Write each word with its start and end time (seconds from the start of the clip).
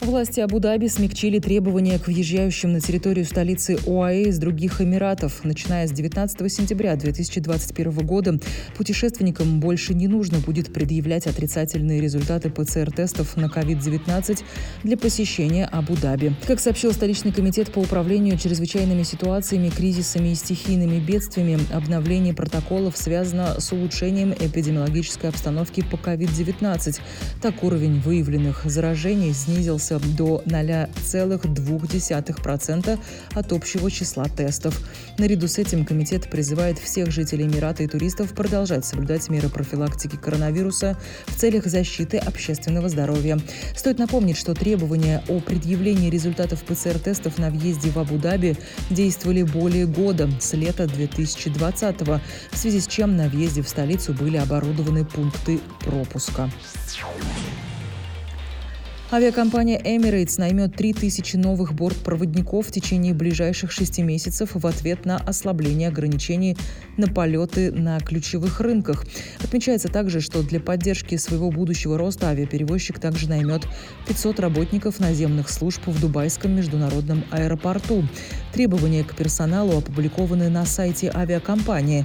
Власти 0.00 0.38
Абу-Даби 0.38 0.86
смягчили 0.86 1.40
требования 1.40 1.98
к 1.98 2.06
въезжающим 2.06 2.72
на 2.72 2.80
территорию 2.80 3.24
столицы 3.24 3.76
ОАЭ 3.84 4.28
из 4.28 4.38
других 4.38 4.80
Эмиратов. 4.80 5.42
Начиная 5.42 5.88
с 5.88 5.90
19 5.90 6.52
сентября 6.52 6.94
2021 6.94 8.06
года 8.06 8.38
путешественникам 8.76 9.58
больше 9.58 9.94
не 9.94 10.06
нужно 10.06 10.38
будет 10.38 10.72
предъявлять 10.72 11.26
отрицательные 11.26 12.00
результаты 12.00 12.48
ПЦР-тестов 12.48 13.36
на 13.36 13.46
COVID-19 13.46 14.44
для 14.84 14.96
посещения 14.96 15.66
Абу-Даби. 15.66 16.32
Как 16.46 16.60
сообщил 16.60 16.92
столичный 16.92 17.32
комитет 17.32 17.72
по 17.72 17.80
управлению 17.80 18.38
чрезвычайными 18.38 19.02
ситуациями, 19.02 19.68
кризисами 19.68 20.28
и 20.28 20.36
стихийными 20.36 21.00
бедствиями, 21.00 21.58
обновление 21.72 22.34
протоколов 22.34 22.96
связано 22.96 23.58
с 23.58 23.72
улучшением 23.72 24.32
эпидемиологической 24.32 25.28
обстановки 25.28 25.82
по 25.82 25.96
COVID-19. 25.96 27.00
Так 27.42 27.64
уровень 27.64 28.00
выявленных 28.00 28.62
заражений 28.64 29.32
снизился 29.32 29.87
снизился 29.88 29.98
до 30.16 30.42
0,2% 30.46 32.98
от 33.34 33.52
общего 33.52 33.90
числа 33.90 34.24
тестов. 34.24 34.80
Наряду 35.18 35.48
с 35.48 35.58
этим 35.58 35.84
комитет 35.84 36.30
призывает 36.30 36.78
всех 36.78 37.10
жителей 37.10 37.46
Эмирата 37.46 37.82
и 37.82 37.86
туристов 37.86 38.32
продолжать 38.34 38.84
соблюдать 38.84 39.30
меры 39.30 39.48
профилактики 39.48 40.16
коронавируса 40.16 40.96
в 41.26 41.36
целях 41.36 41.64
защиты 41.66 42.18
общественного 42.18 42.88
здоровья. 42.88 43.38
Стоит 43.74 43.98
напомнить, 43.98 44.36
что 44.36 44.54
требования 44.54 45.22
о 45.28 45.40
предъявлении 45.40 46.10
результатов 46.10 46.62
ПЦР-тестов 46.64 47.38
на 47.38 47.50
въезде 47.50 47.90
в 47.90 47.98
Абу-Даби 47.98 48.56
действовали 48.90 49.42
более 49.42 49.86
года, 49.86 50.30
с 50.40 50.52
лета 50.54 50.86
2020 50.86 52.00
в 52.00 52.20
связи 52.54 52.80
с 52.80 52.86
чем 52.86 53.16
на 53.16 53.28
въезде 53.28 53.62
в 53.62 53.68
столицу 53.68 54.12
были 54.12 54.36
оборудованы 54.36 55.04
пункты 55.04 55.58
пропуска. 55.80 56.48
Авиакомпания 59.10 59.78
Emirates 59.78 60.34
наймет 60.36 60.76
3000 60.76 61.36
новых 61.36 61.72
бортпроводников 61.72 62.66
в 62.66 62.70
течение 62.70 63.14
ближайших 63.14 63.72
шести 63.72 64.02
месяцев 64.02 64.50
в 64.52 64.66
ответ 64.66 65.06
на 65.06 65.16
ослабление 65.16 65.88
ограничений 65.88 66.58
на 66.98 67.06
полеты 67.06 67.72
на 67.72 67.98
ключевых 68.00 68.60
рынках. 68.60 69.06
Отмечается 69.42 69.88
также, 69.88 70.20
что 70.20 70.42
для 70.42 70.60
поддержки 70.60 71.16
своего 71.16 71.50
будущего 71.50 71.96
роста 71.96 72.28
авиаперевозчик 72.28 72.98
также 72.98 73.30
наймет 73.30 73.66
500 74.08 74.40
работников 74.40 75.00
наземных 75.00 75.48
служб 75.48 75.80
в 75.86 75.98
Дубайском 75.98 76.54
международном 76.54 77.24
аэропорту. 77.30 78.04
Требования 78.52 79.04
к 79.04 79.16
персоналу 79.16 79.78
опубликованы 79.78 80.50
на 80.50 80.66
сайте 80.66 81.10
авиакомпании. 81.14 82.04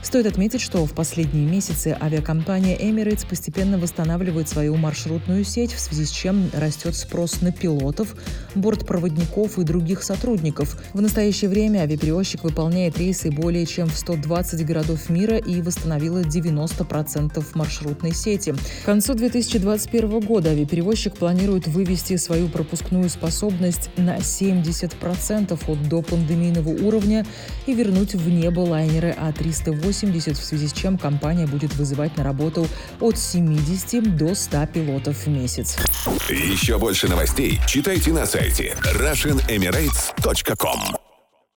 Стоит 0.00 0.26
отметить, 0.26 0.60
что 0.60 0.86
в 0.86 0.92
последние 0.92 1.44
месяцы 1.44 1.96
авиакомпания 2.00 2.76
Emirates 2.76 3.28
постепенно 3.28 3.78
восстанавливает 3.78 4.48
свою 4.48 4.76
маршрутную 4.76 5.44
сеть, 5.44 5.72
в 5.72 5.80
связи 5.80 6.04
с 6.04 6.10
чем 6.10 6.50
растет 6.54 6.94
спрос 6.94 7.40
на 7.40 7.50
пилотов, 7.50 8.14
бортпроводников 8.54 9.58
и 9.58 9.64
других 9.64 10.04
сотрудников. 10.04 10.80
В 10.94 11.00
настоящее 11.00 11.50
время 11.50 11.80
авиаперевозчик 11.80 12.44
выполняет 12.44 12.96
рейсы 12.96 13.30
более 13.30 13.66
чем 13.66 13.88
в 13.88 13.98
120 13.98 14.64
городов 14.64 15.10
мира 15.10 15.36
и 15.36 15.60
восстановила 15.60 16.22
90% 16.22 17.44
маршрутной 17.54 18.14
сети. 18.14 18.54
К 18.82 18.86
концу 18.86 19.14
2021 19.14 20.20
года 20.20 20.50
авиаперевозчик 20.50 21.16
планирует 21.16 21.66
вывести 21.66 22.16
свою 22.16 22.48
пропускную 22.48 23.10
способность 23.10 23.90
на 23.96 24.18
70% 24.18 25.58
от 25.66 25.88
допандемийного 25.88 26.68
уровня 26.68 27.26
и 27.66 27.74
вернуть 27.74 28.14
в 28.14 28.28
небо 28.28 28.60
лайнеры 28.60 29.14
А380 29.18 29.87
80, 29.88 30.36
в 30.36 30.44
связи 30.44 30.68
с 30.68 30.72
чем 30.72 30.98
компания 30.98 31.46
будет 31.46 31.74
вызывать 31.74 32.16
на 32.16 32.24
работу 32.24 32.66
от 33.00 33.18
70 33.18 34.16
до 34.16 34.34
100 34.34 34.66
пилотов 34.66 35.16
в 35.16 35.26
месяц. 35.28 35.76
Еще 36.28 36.78
больше 36.78 37.08
новостей 37.08 37.60
читайте 37.66 38.12
на 38.12 38.26
сайте 38.26 38.76
RussianEmirates.com 38.94 41.07